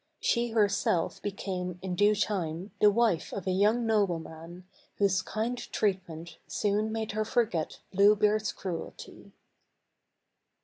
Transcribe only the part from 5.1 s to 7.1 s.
kind treatment soon